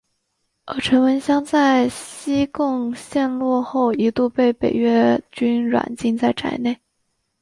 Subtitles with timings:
[0.65, 6.81] 而陈文香在西贡陷落后一度被北越军软禁在宅内。